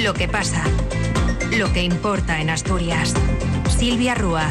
[0.00, 0.62] Lo que pasa,
[1.56, 3.14] lo que importa en Asturias.
[3.76, 4.48] Silvia Rúa.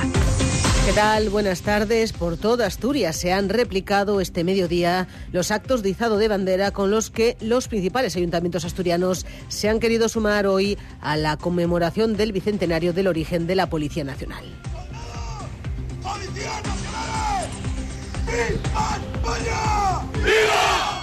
[0.86, 1.29] ¿Qué tal?
[1.29, 2.12] Buenas tardes.
[2.12, 6.92] Por toda Asturias se han replicado este mediodía los actos de izado de bandera con
[6.92, 12.33] los que los principales ayuntamientos asturianos se han querido sumar hoy a la conmemoración del
[12.33, 14.44] bicentenario del origen de la Policía Nacional.
[16.03, 16.74] ¡Policía Nacional!
[18.73, 19.49] 안 빠져!
[20.20, 20.95] 이거!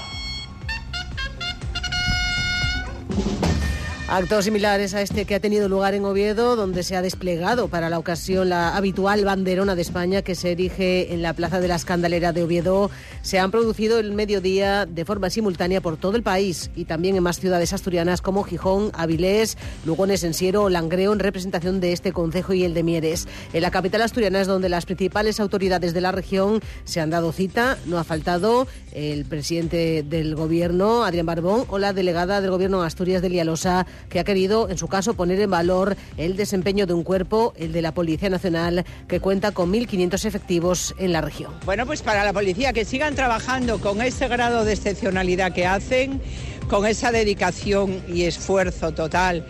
[4.12, 7.88] Actos similares a este que ha tenido lugar en Oviedo, donde se ha desplegado para
[7.88, 11.76] la ocasión la habitual banderona de España que se erige en la Plaza de la
[11.76, 12.90] Escandalera de Oviedo,
[13.22, 17.22] se han producido el mediodía de forma simultánea por todo el país y también en
[17.22, 19.56] más ciudades asturianas como Gijón, Avilés,
[19.86, 23.26] Lugones, Ensiero o Langreo en representación de este concejo y el de Mieres.
[23.54, 27.32] En la capital asturiana es donde las principales autoridades de la región se han dado
[27.32, 27.78] cita.
[27.86, 32.88] No ha faltado el presidente del gobierno, Adrián Barbón, o la delegada del gobierno de
[32.88, 36.94] Asturias, Delia Losa, que ha querido, en su caso, poner en valor el desempeño de
[36.94, 41.52] un cuerpo, el de la Policía Nacional, que cuenta con 1.500 efectivos en la región.
[41.64, 46.20] Bueno, pues para la policía que sigan trabajando con ese grado de excepcionalidad que hacen,
[46.68, 49.46] con esa dedicación y esfuerzo total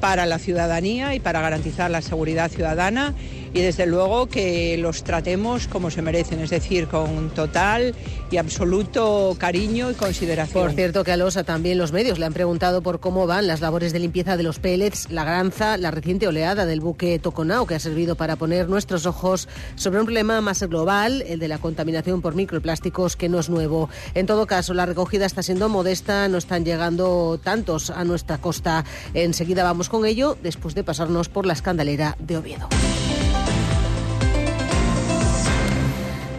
[0.00, 3.14] para la ciudadanía y para garantizar la seguridad ciudadana
[3.56, 7.94] y desde luego que los tratemos como se merecen, es decir, con total
[8.30, 10.64] y absoluto cariño y consideración.
[10.64, 13.62] Por cierto que a Losa también los medios le han preguntado por cómo van las
[13.62, 17.74] labores de limpieza de los pellets, la granza, la reciente oleada del buque Toconao que
[17.74, 22.20] ha servido para poner nuestros ojos sobre un problema más global, el de la contaminación
[22.20, 23.88] por microplásticos, que no es nuevo.
[24.12, 28.84] En todo caso, la recogida está siendo modesta, no están llegando tantos a nuestra costa.
[29.14, 32.68] Enseguida vamos con ello después de pasarnos por la escandalera de Oviedo.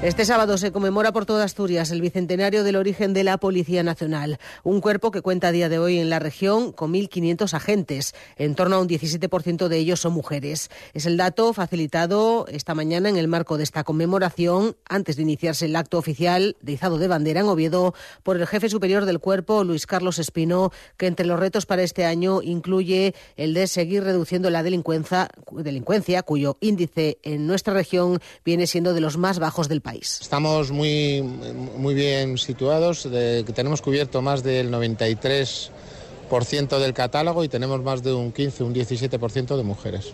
[0.08, 4.40] Este sábado se conmemora por toda Asturias el bicentenario del origen de la Policía Nacional,
[4.64, 8.16] un cuerpo que cuenta a día de hoy en la región con 1.500 agentes.
[8.38, 10.70] En torno a un 17% de ellos son mujeres.
[10.94, 15.66] Es el dato facilitado esta mañana en el marco de esta conmemoración, antes de iniciarse
[15.66, 17.94] el acto oficial de izado de bandera en Oviedo,
[18.24, 22.06] por el jefe superior del cuerpo, Luis Carlos Espino, que entre los retos para este
[22.06, 28.68] año incluye el de seguir reduciendo la delincuencia, delincuencia cuyo índice en nuestra región viene
[28.68, 29.97] siendo de los más bajos del país.
[30.02, 33.08] Estamos muy, muy bien situados,
[33.56, 39.58] tenemos cubierto más del 93% del catálogo y tenemos más de un 15, un 17%
[39.58, 40.14] de mujeres.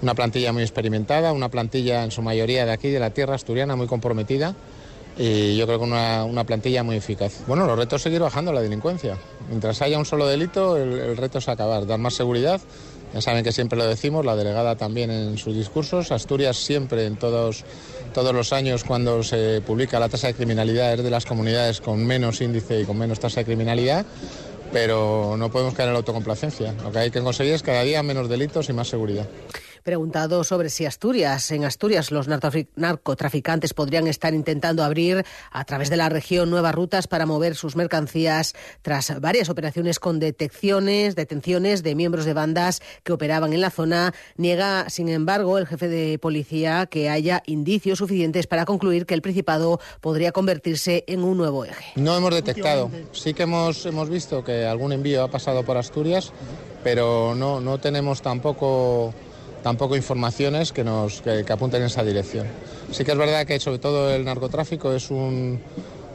[0.00, 3.76] Una plantilla muy experimentada, una plantilla en su mayoría de aquí, de la tierra asturiana,
[3.76, 4.54] muy comprometida
[5.18, 7.42] y yo creo que una, una plantilla muy eficaz.
[7.46, 9.18] Bueno, los retos seguir bajando la delincuencia.
[9.48, 12.60] Mientras haya un solo delito, el, el reto es acabar, dar más seguridad.
[13.12, 16.12] Ya saben que siempre lo decimos, la delegada también en sus discursos.
[16.12, 17.62] Asturias siempre en todos
[18.12, 22.04] todos los años cuando se publica la tasa de criminalidad es de las comunidades con
[22.04, 24.06] menos índice y con menos tasa de criminalidad,
[24.72, 26.74] pero no podemos caer en la autocomplacencia.
[26.82, 29.26] Lo que hay que conseguir es cada día menos delitos y más seguridad
[29.82, 35.96] preguntado sobre si Asturias, en Asturias los narcotraficantes podrían estar intentando abrir a través de
[35.96, 41.94] la región nuevas rutas para mover sus mercancías tras varias operaciones con detecciones, detenciones de
[41.94, 44.14] miembros de bandas que operaban en la zona.
[44.36, 49.22] Niega, sin embargo, el jefe de policía que haya indicios suficientes para concluir que el
[49.22, 51.92] Principado podría convertirse en un nuevo eje.
[51.96, 52.90] No hemos detectado.
[53.12, 56.32] Sí que hemos, hemos visto que algún envío ha pasado por Asturias,
[56.82, 59.14] pero no, no tenemos tampoco
[59.62, 62.46] tampoco informaciones que, nos, que, apunten en esa dirección.
[62.90, 65.60] Sí que es verdad que sobre todo el narcotráfico es un,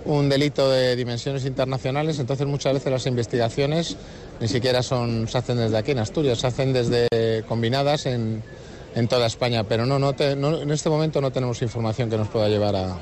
[0.05, 3.97] un delito de dimensiones internacionales, entonces muchas veces las investigaciones
[4.39, 7.07] ni siquiera son, se hacen desde aquí en Asturias, se hacen desde
[7.47, 8.43] combinadas en,
[8.95, 12.27] en toda España, pero no, no, no, en este momento no tenemos información que nos
[12.27, 12.97] pueda llevar a,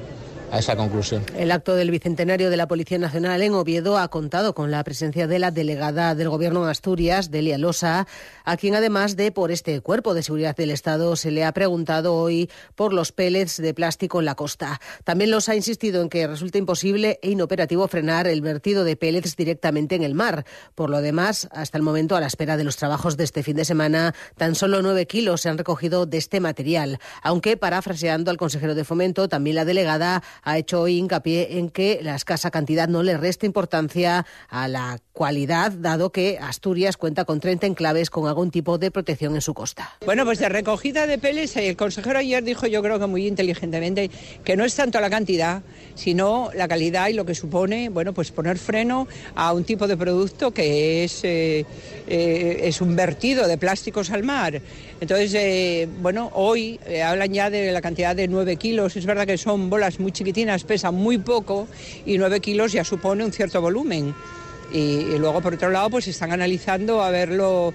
[0.51, 1.23] a esa conclusión.
[1.35, 5.28] El acto del Bicentenario de la Policía Nacional en Oviedo ha contado con la presencia
[5.28, 8.07] de la delegada del Gobierno de Asturias, Delia Losa,
[8.44, 12.16] a quien además de por este cuerpo de seguridad del Estado se le ha preguntado
[12.16, 14.79] hoy por los pellets de plástico en la costa.
[15.03, 19.35] También Losa ha insistido en que resulta imposible e inoperativo frenar el vertido de pellets
[19.35, 20.46] directamente en el mar.
[20.75, 23.55] Por lo demás, hasta el momento, a la espera de los trabajos de este fin
[23.55, 26.99] de semana, tan solo nueve kilos se han recogido de este material.
[27.22, 32.16] Aunque, parafraseando al consejero de Fomento, también la delegada ha hecho hincapié en que la
[32.16, 37.67] escasa cantidad no le resta importancia a la cualidad, dado que Asturias cuenta con 30
[37.67, 39.97] enclaves con algún tipo de protección en su costa.
[40.05, 44.11] Bueno, pues de recogida de peles, el consejero ayer dijo, yo creo que muy inteligentemente,
[44.43, 45.64] que no es tanto la cantidad,
[45.96, 49.96] sino la calidad y lo que supone, bueno, pues poner freno a un tipo de
[49.96, 51.66] producto que es, eh,
[52.08, 54.61] eh, es un vertido de plásticos al mar.
[55.01, 58.95] Entonces, eh, bueno, hoy eh, hablan ya de la cantidad de 9 kilos.
[58.95, 61.67] Es verdad que son bolas muy chiquitinas, pesan muy poco
[62.05, 64.15] y 9 kilos ya supone un cierto volumen.
[64.71, 67.73] Y, y luego, por otro lado, pues están analizando a verlo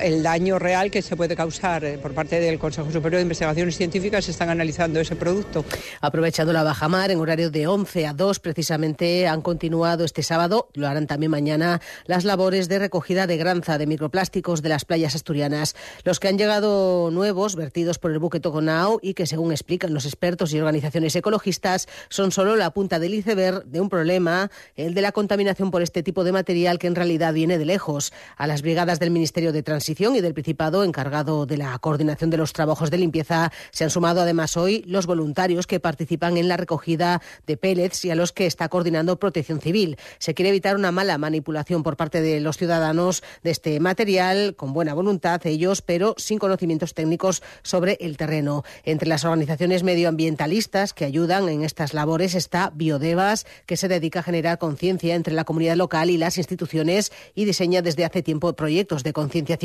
[0.00, 3.76] el daño real que se puede causar eh, por parte del Consejo Superior de Investigaciones
[3.76, 4.28] Científicas.
[4.28, 5.64] Están analizando ese producto.
[6.00, 10.88] Aprovechando la bajamar, en horario de 11 a 2, precisamente han continuado este sábado, lo
[10.88, 15.76] harán también mañana, las labores de recogida de granza de microplásticos de las playas asturianas.
[16.04, 20.06] Los que han llegado nuevos, vertidos por el buque Toconao y que, según explican los
[20.06, 25.02] expertos y organizaciones ecologistas, son solo la punta del iceberg de un problema, el de
[25.02, 28.12] la contaminación por este tipo de material que en realidad viene de lejos.
[28.36, 32.36] A las brigadas del Ministerio de Transición y del Principado, encargado de la coordinación de
[32.36, 36.56] los trabajos de limpieza, se han sumado además hoy los voluntarios que participan en la
[36.56, 39.98] recogida de pellets y a los que está coordinando Protección Civil.
[40.20, 44.72] Se quiere evitar una mala manipulación por parte de los ciudadanos de este material, con
[44.72, 48.62] buena voluntad ellos, pero sin conocimientos técnicos sobre el terreno.
[48.84, 54.22] Entre las organizaciones medioambientalistas que ayudan en estas labores está Biodevas, que se dedica a
[54.22, 59.02] generar conciencia entre la comunidad local y las instituciones y diseña desde hace tiempo proyectos
[59.02, 59.55] de conciencia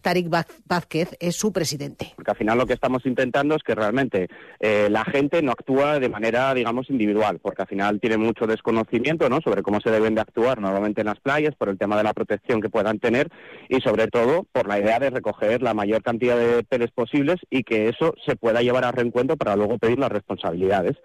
[0.00, 2.12] Tarik Vázquez es su presidente.
[2.16, 5.98] Porque al final lo que estamos intentando es que realmente eh, la gente no actúa
[5.98, 9.40] de manera, digamos, individual, porque al final tiene mucho desconocimiento ¿no?
[9.40, 12.14] sobre cómo se deben de actuar normalmente en las playas, por el tema de la
[12.14, 13.28] protección que puedan tener
[13.68, 17.62] y sobre todo por la idea de recoger la mayor cantidad de peles posibles y
[17.62, 20.96] que eso se pueda llevar a reencuentro para luego pedir las responsabilidades.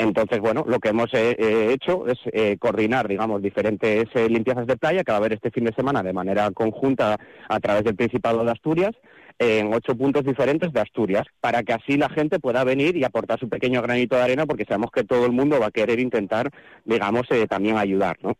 [0.00, 4.76] Entonces, bueno, lo que hemos eh, eh, hecho es eh, coordinar, digamos, diferentes limpiezas de
[4.76, 7.18] playa que va a haber este fin de semana de manera conjunta
[7.48, 8.92] a través del Principado de Asturias
[9.40, 13.40] en ocho puntos diferentes de Asturias, para que así la gente pueda venir y aportar
[13.40, 16.50] su pequeño granito de arena, porque sabemos que todo el mundo va a querer intentar,
[16.84, 18.36] digamos, también ayudar, ¿no?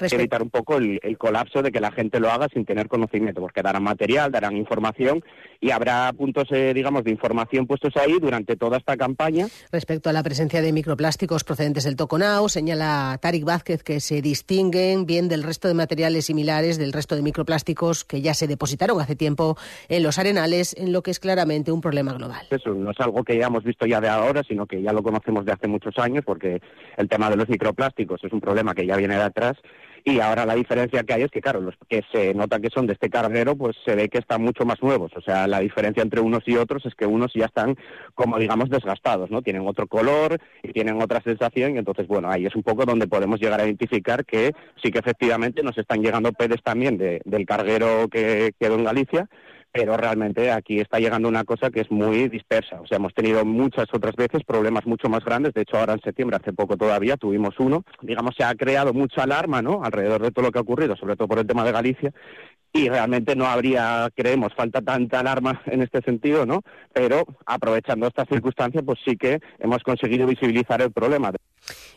[0.00, 3.62] Evitar un poco el, colapso de que la gente lo haga sin tener conocimiento, porque
[3.62, 5.24] darán material, darán información
[5.60, 9.46] y habrá puntos, eh, digamos, de información puestos ahí durante toda esta campaña.
[9.72, 15.06] Respecto a la presencia de microplásticos procedentes del Toconao, señala Tarik Vázquez que se distinguen
[15.06, 19.16] bien del resto de materiales similares, del resto de microplásticos que ya se depositaron hace
[19.16, 19.56] tiempo
[19.88, 22.46] en los arenales, en lo que es claramente un problema global.
[22.50, 25.02] Eso no es algo que ya hemos visto ya de ahora, sino que ya lo
[25.02, 26.60] conocemos de hace muchos años, porque
[26.96, 29.56] el tema de los microplásticos es un problema que ya viene de atrás
[30.12, 32.86] y ahora la diferencia que hay es que, claro, los que se nota que son
[32.86, 35.12] de este carguero, pues se ve que están mucho más nuevos.
[35.16, 37.76] O sea, la diferencia entre unos y otros es que unos ya están,
[38.14, 39.42] como digamos, desgastados, ¿no?
[39.42, 41.74] Tienen otro color y tienen otra sensación.
[41.74, 44.52] Y entonces, bueno, ahí es un poco donde podemos llegar a identificar que
[44.82, 49.28] sí que efectivamente nos están llegando pedes también del carguero que quedó en Galicia
[49.72, 52.80] pero realmente aquí está llegando una cosa que es muy dispersa.
[52.80, 55.54] O sea, hemos tenido muchas otras veces problemas mucho más grandes.
[55.54, 57.84] De hecho, ahora en septiembre, hace poco todavía, tuvimos uno.
[58.02, 59.82] Digamos, se ha creado mucha alarma, ¿no?
[59.84, 62.12] Alrededor de todo lo que ha ocurrido, sobre todo por el tema de Galicia.
[62.72, 66.62] Y realmente no habría, creemos, falta tanta alarma en este sentido, ¿no?
[66.92, 71.32] Pero aprovechando esta circunstancia, pues sí que hemos conseguido visibilizar el problema.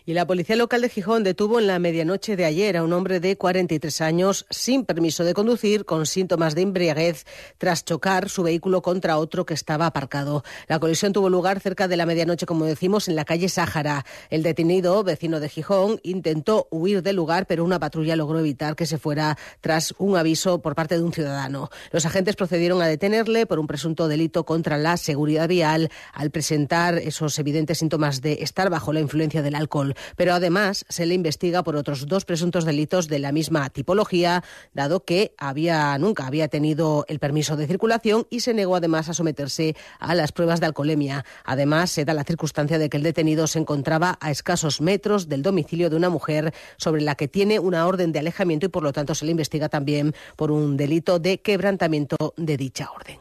[0.05, 3.19] Y la policía local de Gijón detuvo en la medianoche de ayer a un hombre
[3.19, 7.25] de 43 años sin permiso de conducir, con síntomas de embriaguez,
[7.61, 10.43] tras chocar su vehículo contra otro que estaba aparcado.
[10.67, 14.03] La colisión tuvo lugar cerca de la medianoche, como decimos, en la calle Sáhara.
[14.31, 18.87] El detenido, vecino de Gijón, intentó huir del lugar, pero una patrulla logró evitar que
[18.87, 21.69] se fuera tras un aviso por parte de un ciudadano.
[21.91, 26.95] Los agentes procedieron a detenerle por un presunto delito contra la seguridad vial al presentar
[26.97, 29.93] esos evidentes síntomas de estar bajo la influencia del alcohol.
[30.15, 35.05] Pero además se le investiga por otros dos presuntos delitos de la misma tipología, dado
[35.05, 37.19] que había nunca había tenido el
[37.57, 41.25] de circulación y se negó además a someterse a las pruebas de alcoholemia.
[41.43, 45.41] Además, se da la circunstancia de que el detenido se encontraba a escasos metros del
[45.41, 48.93] domicilio de una mujer sobre la que tiene una orden de alejamiento y por lo
[48.93, 53.19] tanto se le investiga también por un delito de quebrantamiento de dicha orden.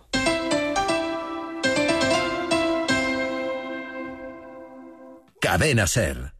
[5.40, 6.39] Cadena Ser.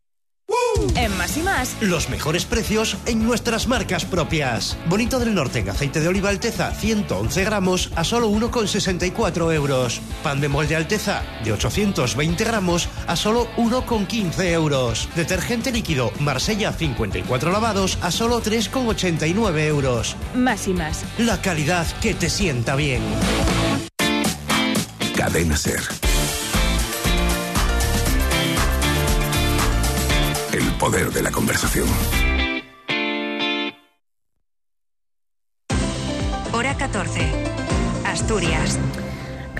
[0.95, 4.77] En más y más, los mejores precios en nuestras marcas propias.
[4.87, 10.01] Bonito del Norte en aceite de oliva Alteza 111 gramos a solo 1,64 euros.
[10.23, 15.09] Pan de molde Alteza de 820 gramos a solo 1,15 euros.
[15.15, 20.15] Detergente líquido Marsella 54 lavados a solo 3,89 euros.
[20.35, 21.03] Más y más.
[21.17, 23.01] La calidad que te sienta bien.
[25.15, 26.10] Cadena Ser.
[30.81, 32.30] Poder de la conversación.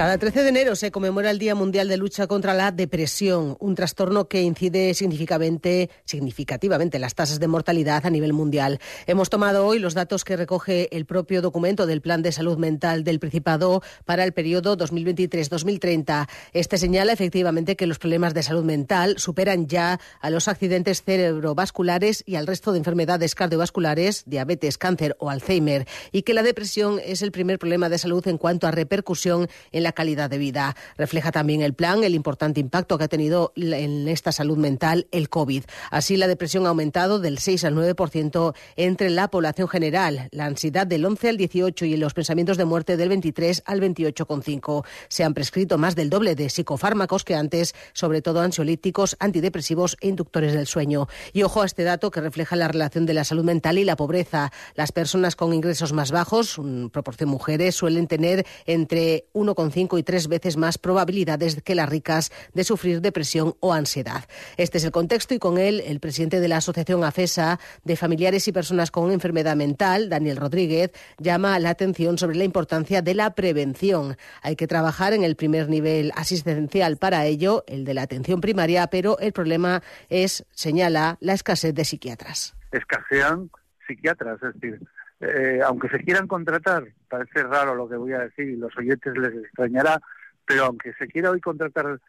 [0.01, 3.75] Cada 13 de enero se conmemora el Día Mundial de Lucha contra la Depresión, un
[3.75, 8.79] trastorno que incide significativamente, significativamente las tasas de mortalidad a nivel mundial.
[9.05, 13.03] Hemos tomado hoy los datos que recoge el propio documento del Plan de Salud Mental
[13.03, 16.27] del Principado para el periodo 2023-2030.
[16.53, 22.23] Este señala efectivamente que los problemas de salud mental superan ya a los accidentes cerebrovasculares
[22.25, 27.21] y al resto de enfermedades cardiovasculares, diabetes, cáncer o Alzheimer, y que la depresión es
[27.21, 30.75] el primer problema de salud en cuanto a repercusión en la calidad de vida.
[30.97, 35.29] Refleja también el plan el importante impacto que ha tenido en esta salud mental el
[35.29, 35.63] COVID.
[35.89, 40.87] Así, la depresión ha aumentado del 6 al 9% entre la población general, la ansiedad
[40.87, 44.85] del 11 al 18 y los pensamientos de muerte del 23 al 28,5.
[45.09, 50.07] Se han prescrito más del doble de psicofármacos que antes, sobre todo ansiolíticos, antidepresivos e
[50.07, 51.07] inductores del sueño.
[51.33, 53.95] Y ojo a este dato que refleja la relación de la salud mental y la
[53.95, 54.51] pobreza.
[54.75, 56.59] Las personas con ingresos más bajos,
[56.91, 62.31] proporción mujeres, suelen tener entre 1,5 cinco y tres veces más probabilidades que las ricas
[62.53, 64.25] de sufrir depresión o ansiedad.
[64.57, 68.47] Este es el contexto y con él el presidente de la Asociación AFESA de Familiares
[68.47, 73.33] y Personas con Enfermedad Mental, Daniel Rodríguez, llama la atención sobre la importancia de la
[73.33, 74.17] prevención.
[74.41, 78.87] Hay que trabajar en el primer nivel asistencial para ello, el de la atención primaria,
[78.87, 82.55] pero el problema es, señala, la escasez de psiquiatras.
[82.71, 83.49] Escasean
[83.87, 84.79] psiquiatras, es decir,
[85.19, 89.17] eh, aunque se quieran contratar, parece raro lo que voy a decir y los oyentes
[89.17, 89.99] les extrañará,
[90.45, 91.99] pero aunque se quiera hoy contratar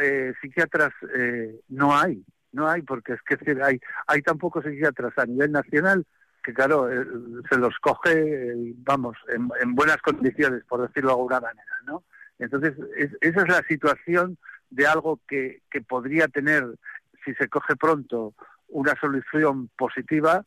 [0.00, 5.24] eh, psiquiatras, eh, no hay, no hay, porque es que hay, hay tan psiquiatras a
[5.24, 6.04] nivel nacional
[6.42, 6.88] que, claro,
[7.48, 12.02] se los coge, vamos, en, buenas condiciones, por decirlo de alguna manera, ¿no?
[12.38, 12.72] Entonces,
[13.20, 14.38] esa es la situación
[14.70, 16.64] de algo que, que podría tener,
[17.24, 18.34] si se coge pronto,
[18.68, 20.44] una solución positiva,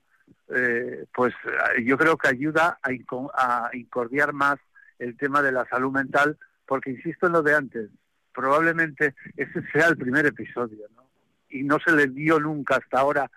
[0.55, 2.89] eh, pues eh, yo creo que ayuda a,
[3.33, 4.59] a incordiar más
[4.99, 7.89] el tema de la salud mental, porque insisto en lo de antes,
[8.33, 11.03] probablemente ese sea el primer episodio, ¿no?
[11.49, 13.29] Y no se le dio nunca hasta ahora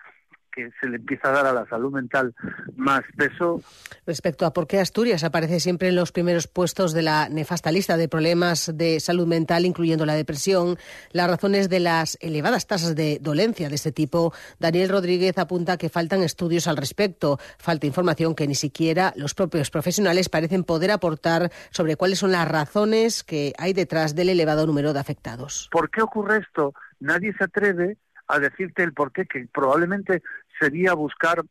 [0.57, 2.35] que se le empieza a dar a la salud mental
[2.77, 3.61] más peso.
[4.07, 7.99] Respecto a por qué Asturias aparece siempre en los primeros puestos de la nefasta lista
[7.99, 10.79] de problemas de salud mental, incluyendo la depresión,
[11.13, 15.91] las razones de las elevadas tasas de dolencia de este tipo, Daniel Rodríguez apunta que
[15.91, 21.51] faltan estudios al respecto, falta información que ni siquiera los propios profesionales parecen poder aportar
[21.71, 25.69] sobre cuáles son las razones que hay detrás del elevado número de afectados.
[25.71, 26.73] ¿Por qué ocurre esto?
[26.99, 27.99] Nadie se atreve
[28.29, 30.23] a decirte el por qué, que probablemente
[30.59, 31.43] sería buscar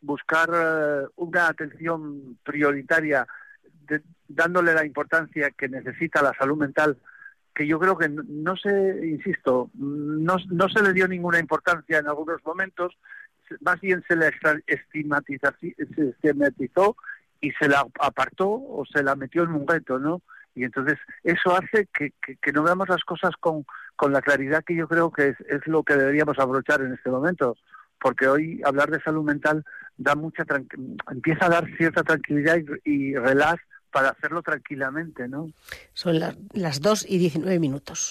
[0.00, 3.26] buscar eh, una atención prioritaria
[4.28, 6.98] dándole la importancia que necesita la salud mental
[7.54, 12.08] que yo creo que no, se insisto no, no se le dio ninguna importancia en
[12.08, 12.94] algunos momentos
[13.60, 14.32] más bien se le
[14.66, 16.96] estigmatizó
[17.40, 20.22] y se la apartó o se la metió en un reto, ¿no?
[20.54, 23.66] Y entonces eso hace que, que, no veamos las cosas con,
[23.96, 27.10] con la claridad que yo creo que es, es lo que deberíamos aprovechar en este
[27.10, 27.56] momento
[28.04, 29.64] porque hoy hablar de salud mental
[29.96, 30.44] da mucha
[31.10, 35.48] empieza a dar cierta tranquilidad y, y relax para hacerlo tranquilamente, ¿no?
[35.94, 36.20] Son
[36.52, 38.10] las 2 y 19 minutos.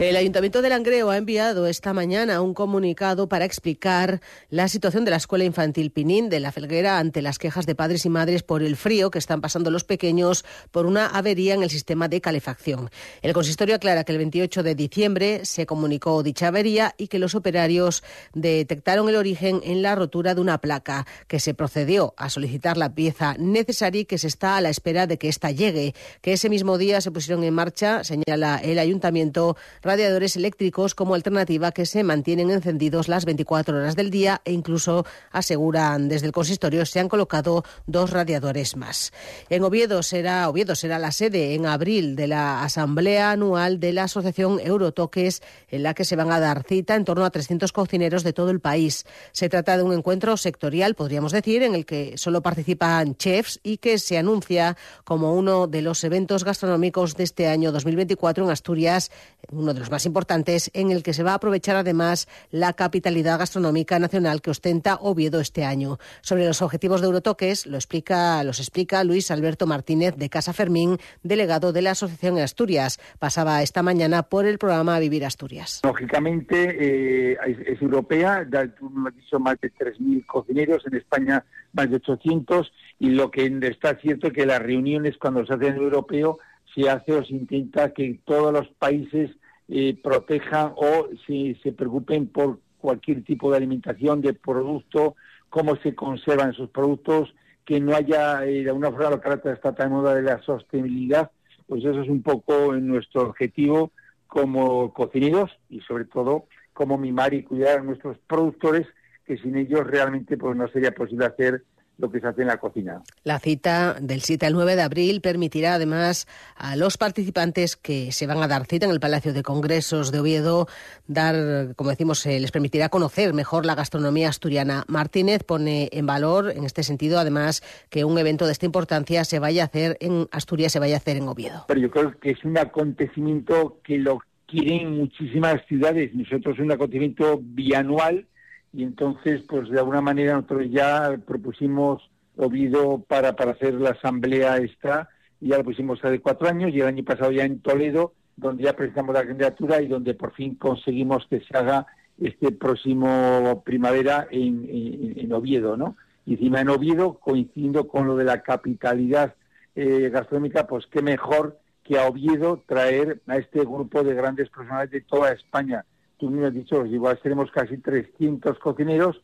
[0.00, 4.20] El Ayuntamiento de Langreo ha enviado esta mañana un comunicado para explicar
[4.50, 8.04] la situación de la Escuela Infantil Pinín de la Felguera ante las quejas de padres
[8.04, 11.70] y madres por el frío que están pasando los pequeños por una avería en el
[11.70, 12.90] sistema de calefacción.
[13.22, 17.36] El consistorio aclara que el 28 de diciembre se comunicó dicha avería y que los
[17.36, 22.76] operarios detectaron el origen en la rotura de una placa, que se procedió a solicitar
[22.76, 26.32] la pieza necesaria y que se está a la espera de que ésta llegue, que
[26.32, 31.86] ese mismo día se pusieron en marcha, señala el Ayuntamiento, radiadores eléctricos como alternativa que
[31.86, 37.00] se mantienen encendidos las 24 horas del día e incluso aseguran desde el consistorio se
[37.00, 39.12] han colocado dos radiadores más.
[39.50, 44.04] En Oviedo será Oviedo será la sede en abril de la asamblea anual de la
[44.04, 48.22] Asociación Eurotoques en la que se van a dar cita en torno a 300 cocineros
[48.22, 49.04] de todo el país.
[49.32, 53.76] Se trata de un encuentro sectorial, podríamos decir, en el que solo participan chefs y
[53.78, 59.10] que se anuncia como uno de los eventos gastronómicos de este año 2024 en Asturias,
[59.50, 63.38] uno de los más importantes, en el que se va a aprovechar además la capitalidad
[63.38, 65.98] gastronómica nacional que ostenta Oviedo este año.
[66.22, 70.98] Sobre los objetivos de Eurotoques lo explica, los explica Luis Alberto Martínez de Casa Fermín,
[71.22, 73.00] delegado de la Asociación Asturias.
[73.18, 75.80] Pasaba esta mañana por el programa Vivir Asturias.
[75.84, 78.46] Lógicamente eh, es, europea,
[78.78, 83.30] tú me has dicho más de 3.000 cocineros, en España más de 800, y lo
[83.30, 86.38] que está cierto es que las reuniones cuando se hacen en europeo
[86.74, 89.30] se hace o se intenta que todos los países
[89.68, 95.16] eh, protejan o se, se preocupen por cualquier tipo de alimentación, de producto,
[95.48, 99.52] cómo se conservan esos productos, que no haya, eh, de alguna forma, lo que ahora
[99.52, 101.30] está moda de la sostenibilidad,
[101.66, 103.90] pues eso es un poco nuestro objetivo
[104.26, 108.86] como cocineros y sobre todo como mimar y cuidar a nuestros productores,
[109.24, 111.64] que sin ellos realmente pues no sería posible hacer
[111.98, 113.02] lo que se hace en la cocina.
[113.22, 118.26] La cita del 7 al 9 de abril permitirá además a los participantes que se
[118.26, 120.66] van a dar cita en el Palacio de Congresos de Oviedo
[121.06, 124.84] dar, como decimos, les permitirá conocer mejor la gastronomía asturiana.
[124.88, 129.38] Martínez pone en valor en este sentido además que un evento de esta importancia se
[129.38, 131.64] vaya a hacer en Asturias, se vaya a hacer en Oviedo.
[131.68, 136.14] Pero yo creo que es un acontecimiento que lo quieren muchísimas ciudades.
[136.14, 138.26] Nosotros es un acontecimiento bianual
[138.74, 144.56] y entonces, pues de alguna manera nosotros ya propusimos Oviedo para, para hacer la asamblea
[144.56, 145.08] esta,
[145.40, 148.64] y ya lo pusimos hace cuatro años, y el año pasado ya en Toledo, donde
[148.64, 151.86] ya presentamos la candidatura y donde por fin conseguimos que se haga
[152.20, 155.96] este próximo primavera en, en, Oviedo, ¿no?
[156.26, 159.36] Y encima en Oviedo, coincidiendo con lo de la capitalidad
[159.76, 164.90] eh, gastronómica, pues qué mejor que a Oviedo traer a este grupo de grandes profesionales
[164.90, 165.84] de toda España
[166.18, 169.20] tú me has dicho, igual seremos casi 300 cocineros,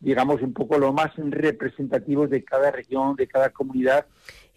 [0.00, 4.06] digamos un poco lo más representativos de cada región, de cada comunidad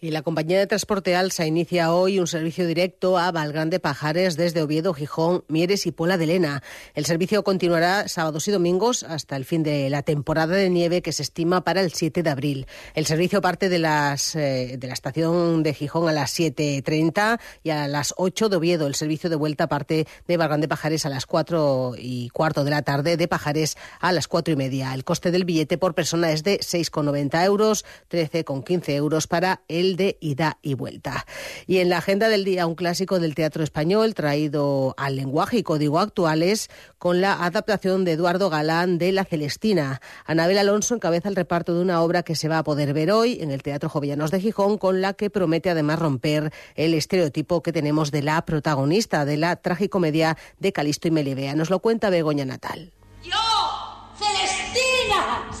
[0.00, 4.62] y la compañía de transporte Alsa inicia hoy un servicio directo a Valgrande Pajares desde
[4.62, 6.62] Oviedo, Gijón, Mieres y Puebla de Lena.
[6.94, 11.12] El servicio continuará sábados y domingos hasta el fin de la temporada de nieve que
[11.12, 12.66] se estima para el 7 de abril.
[12.94, 17.70] El servicio parte de, las, eh, de la estación de Gijón a las 7.30 y
[17.70, 18.86] a las 8 de Oviedo.
[18.86, 22.82] El servicio de vuelta parte de Valgrande Pajares a las 4 y cuarto de la
[22.82, 24.94] tarde, de Pajares a las 4 y media.
[24.94, 30.18] El coste del billete por persona es de 6,90 euros, 13,15 euros para el de
[30.20, 31.26] ida y vuelta.
[31.66, 35.62] Y en la agenda del día, un clásico del teatro español traído al lenguaje y
[35.62, 36.68] código actuales
[36.98, 40.00] con la adaptación de Eduardo Galán de La Celestina.
[40.24, 43.38] Anabel Alonso encabeza el reparto de una obra que se va a poder ver hoy
[43.40, 47.72] en el Teatro Jovellanos de Gijón, con la que promete además romper el estereotipo que
[47.72, 51.54] tenemos de la protagonista de la tragicomedia de Calisto y Melibea.
[51.54, 52.92] Nos lo cuenta Begoña Natal.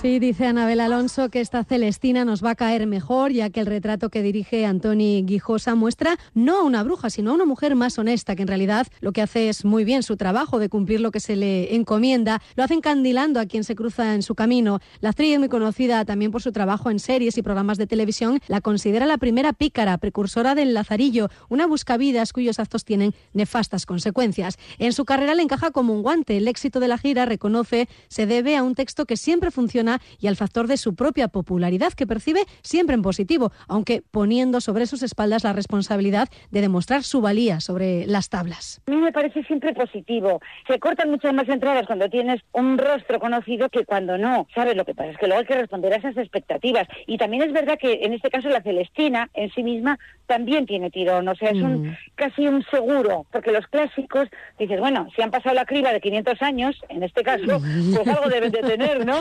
[0.00, 3.66] Sí, dice Anabel Alonso que esta Celestina nos va a caer mejor, ya que el
[3.66, 7.98] retrato que dirige Antoni Guijosa muestra no a una bruja, sino a una mujer más
[7.98, 11.10] honesta, que en realidad lo que hace es muy bien su trabajo de cumplir lo
[11.10, 12.40] que se le encomienda.
[12.54, 14.78] Lo hace encandilando a quien se cruza en su camino.
[15.00, 18.60] La actriz, muy conocida también por su trabajo en series y programas de televisión, la
[18.60, 24.58] considera la primera pícara, precursora del Lazarillo, una buscavidas cuyos actos tienen nefastas consecuencias.
[24.78, 26.36] En su carrera le encaja como un guante.
[26.36, 29.87] El éxito de la gira, reconoce, se debe a un texto que siempre funciona
[30.20, 34.86] y al factor de su propia popularidad, que percibe siempre en positivo, aunque poniendo sobre
[34.86, 38.80] sus espaldas la responsabilidad de demostrar su valía sobre las tablas.
[38.86, 40.40] A mí me parece siempre positivo.
[40.66, 44.46] Se cortan muchas más entradas cuando tienes un rostro conocido que cuando no.
[44.54, 45.10] ¿Sabes lo que pasa?
[45.10, 46.86] Es que luego hay que responder a esas expectativas.
[47.06, 50.90] Y también es verdad que en este caso la Celestina en sí misma también tiene
[50.90, 51.28] tirón.
[51.28, 51.96] O sea, es un, mm.
[52.14, 56.42] casi un seguro, porque los clásicos, dices, bueno, si han pasado la criba de 500
[56.42, 57.60] años, en este caso,
[57.94, 59.20] pues algo deben de tener, ¿no?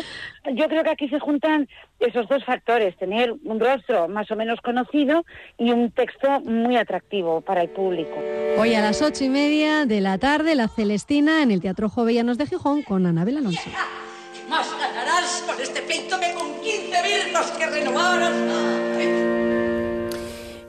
[0.58, 4.60] Yo creo que aquí se juntan esos dos factores, tener un rostro más o menos
[4.62, 5.24] conocido
[5.58, 8.16] y un texto muy atractivo para el público.
[8.58, 12.38] Hoy a las ocho y media de la tarde, La Celestina en el Teatro Jovellanos
[12.38, 13.70] de Gijón con Anabel Alonso.
[14.50, 19.37] Más ganarás con este pleito que con 15 virnos que renovaron.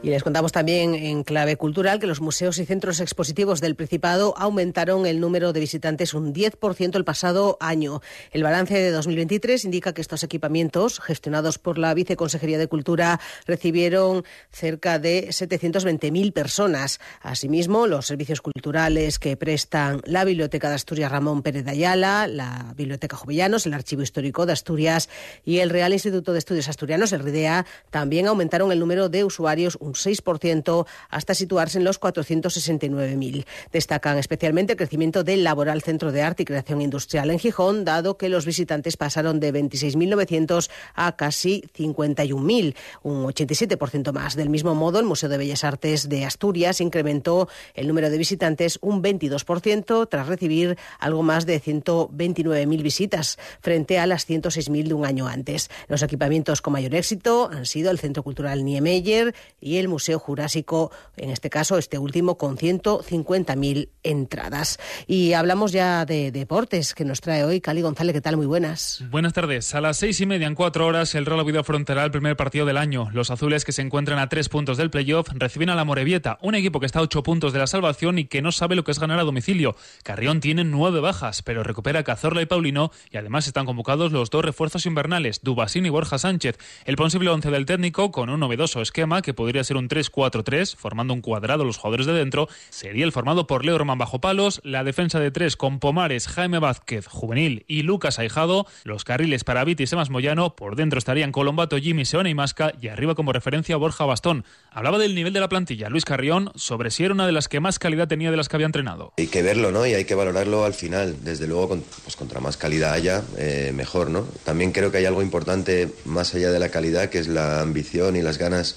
[0.01, 4.33] Y les contamos también en clave cultural que los museos y centros expositivos del Principado
[4.37, 8.01] aumentaron el número de visitantes un 10% el pasado año.
[8.31, 14.23] El balance de 2023 indica que estos equipamientos, gestionados por la Viceconsejería de Cultura, recibieron
[14.53, 17.01] cerca de 720.000 personas.
[17.21, 22.73] Asimismo, los servicios culturales que prestan la Biblioteca de Asturias Ramón Pérez de Ayala, la
[22.77, 25.09] Biblioteca Jovellanos, el Archivo Histórico de Asturias
[25.45, 29.77] y el Real Instituto de Estudios Asturianos, el RIDEA, también aumentaron el número de usuarios
[29.81, 33.45] un 6% hasta situarse en los 469.000.
[33.73, 38.17] Destacan especialmente el crecimiento del Laboral Centro de Arte y Creación Industrial en Gijón, dado
[38.17, 44.37] que los visitantes pasaron de 26.900 a casi 51.000, un 87% más.
[44.37, 48.79] Del mismo modo, el Museo de Bellas Artes de Asturias incrementó el número de visitantes
[48.83, 55.05] un 22% tras recibir algo más de 129.000 visitas frente a las 106.000 de un
[55.05, 55.71] año antes.
[55.89, 60.91] Los equipamientos con mayor éxito han sido el Centro Cultural Niemeyer y el Museo Jurásico,
[61.17, 64.79] en este caso este último con 150.000 entradas.
[65.07, 68.15] Y hablamos ya de deportes que nos trae hoy Cali González.
[68.15, 68.37] ¿Qué tal?
[68.37, 69.05] Muy buenas.
[69.11, 69.75] Buenas tardes.
[69.75, 72.67] A las seis y media en cuatro horas el Real Oviedo afrontará el primer partido
[72.67, 73.09] del año.
[73.13, 76.55] Los azules que se encuentran a tres puntos del playoff reciben a la Morevieta, un
[76.55, 78.93] equipo que está a ocho puntos de la salvación y que no sabe lo que
[78.93, 79.77] es ganar a domicilio.
[80.03, 84.45] Carrión tiene nueve bajas, pero recupera Cazorla y Paulino y además están convocados los dos
[84.45, 86.59] refuerzos invernales, Dubasín y Borja Sánchez.
[86.85, 91.15] El posible once del técnico con un novedoso esquema que podría ser un 3-4-3, formando
[91.15, 94.85] un cuadrado los jugadores de dentro, sería el formado por Leo Román bajo palos, la
[94.85, 99.85] defensa de tres con Pomares, Jaime Vázquez, Juvenil y Lucas Aijado, los carriles para Viti
[99.85, 103.77] y Semas Moyano, por dentro estarían Colombato, Jimmy, Seona y Masca y arriba como referencia
[103.77, 104.45] Borja Bastón.
[104.71, 107.61] Hablaba del nivel de la plantilla Luis Carrión sobre si era una de las que
[107.61, 109.13] más calidad tenía de las que había entrenado.
[109.19, 109.87] Hay que verlo, ¿no?
[109.87, 111.17] Y hay que valorarlo al final.
[111.23, 114.27] Desde luego, pues contra más calidad haya, eh, mejor, ¿no?
[114.45, 118.17] También creo que hay algo importante más allá de la calidad, que es la ambición
[118.17, 118.77] y las ganas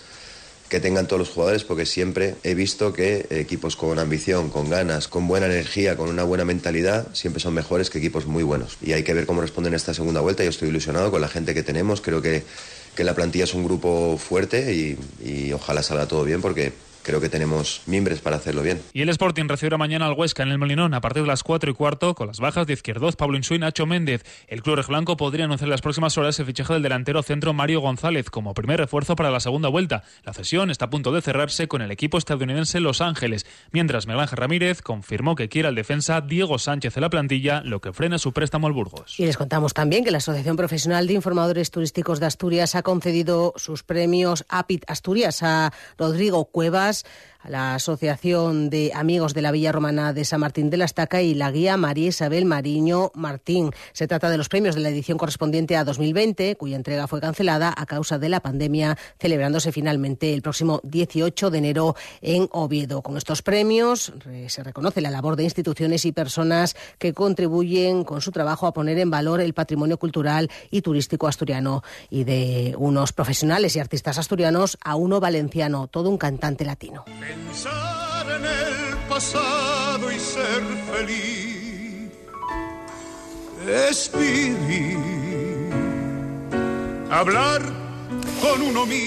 [0.72, 5.10] que tengan todos los jugadores, porque siempre he visto que equipos con ambición, con ganas,
[5.10, 8.78] con buena energía, con una buena mentalidad, siempre son mejores que equipos muy buenos.
[8.82, 10.46] Y hay que ver cómo responden esta segunda vuelta.
[10.46, 12.00] Yo estoy ilusionado con la gente que tenemos.
[12.00, 12.44] Creo que,
[12.96, 16.72] que la plantilla es un grupo fuerte y, y ojalá salga todo bien, porque
[17.04, 18.82] creo que tenemos mimbres para hacerlo bien.
[18.94, 21.72] Y el Sporting recibirá mañana al Huesca en el Molinón a partir de las 4
[21.72, 24.24] y cuarto con las bajas de Izquierdoz, Pablo Insúa y Nacho Méndez.
[24.48, 27.82] El club blanco podría anunciar en las próximas horas el fichaje del delantero centro Mario
[27.82, 30.04] González como primer refuerzo para la segunda vuelta.
[30.24, 34.22] La cesión está a punto de cerrarse con el equipo estadounidense Los Ángeles, mientras Miguel
[34.22, 38.18] Ángel Ramírez confirmó que quiere al defensa Diego Sánchez en la plantilla, lo que frena
[38.18, 39.20] su préstamo al Burgos.
[39.20, 43.54] Y les contamos también que la Asociación Profesional de Informadores Turísticos de Asturias ha concedido
[43.56, 47.10] sus premios APIT Asturias a Rodrigo Cuevas a
[47.48, 51.34] la Asociación de Amigos de la Villa Romana de San Martín de la Estaca y
[51.34, 53.72] la guía María Isabel Mariño Martín.
[53.94, 57.74] Se trata de los premios de la edición correspondiente a 2020, cuya entrega fue cancelada
[57.76, 63.02] a causa de la pandemia, celebrándose finalmente el próximo 18 de enero en Oviedo.
[63.02, 64.14] Con estos premios
[64.48, 68.98] se reconoce la labor de instituciones y personas que contribuyen con su trabajo a poner
[69.00, 74.78] en valor el patrimonio cultural y turístico asturiano y de unos profesionales y artistas asturianos
[74.84, 77.06] a uno valenciano, todo un cantante latino.
[77.32, 82.12] Pensar en el pasado y ser feliz
[83.66, 85.72] es vivir.
[87.10, 87.62] Hablar.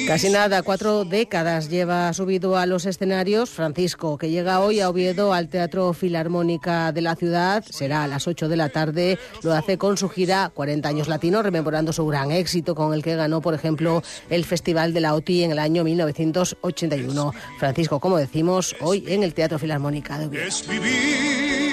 [0.06, 5.32] Casi nada, cuatro décadas lleva subido a los escenarios Francisco, que llega hoy a Oviedo
[5.32, 7.64] al Teatro Filarmónica de la ciudad.
[7.68, 9.18] Será a las 8 de la tarde.
[9.42, 13.16] Lo hace con su gira 40 años latino, rememorando su gran éxito con el que
[13.16, 17.32] ganó, por ejemplo, el Festival de la OTI en el año 1981.
[17.58, 21.63] Francisco, como decimos, hoy en el Teatro Filarmónica de Oviedo.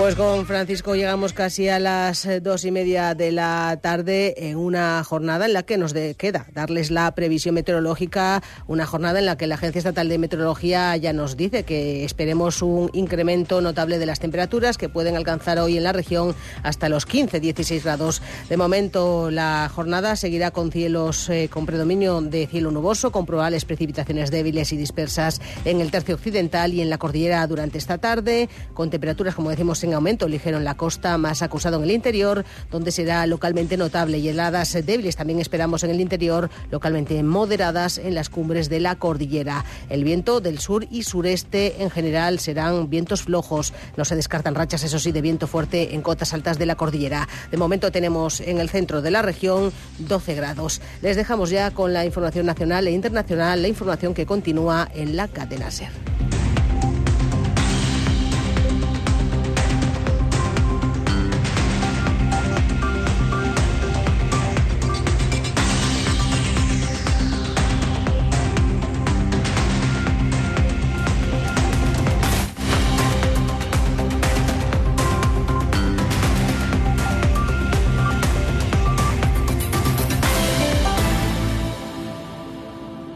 [0.00, 4.56] Pues con Francisco llegamos casi a las eh, dos y media de la tarde en
[4.56, 9.26] una jornada en la que nos de- queda darles la previsión meteorológica, una jornada en
[9.26, 13.98] la que la Agencia Estatal de Meteorología ya nos dice que esperemos un incremento notable
[13.98, 18.22] de las temperaturas que pueden alcanzar hoy en la región hasta los 15-16 grados.
[18.48, 23.66] De momento la jornada seguirá con cielos eh, con predominio de cielo nuboso, con probables
[23.66, 28.48] precipitaciones débiles y dispersas en el tercio occidental y en la cordillera durante esta tarde,
[28.72, 32.44] con temperaturas, como decimos, en aumento ligero en la costa, más acusado en el interior,
[32.70, 38.14] donde será localmente notable y heladas débiles también esperamos en el interior, localmente moderadas en
[38.14, 39.64] las cumbres de la cordillera.
[39.88, 44.84] El viento del sur y sureste en general serán vientos flojos, no se descartan rachas,
[44.84, 47.28] eso sí, de viento fuerte en cotas altas de la cordillera.
[47.50, 50.80] De momento tenemos en el centro de la región 12 grados.
[51.02, 55.28] Les dejamos ya con la información nacional e internacional, la información que continúa en la
[55.28, 56.29] cadena SER.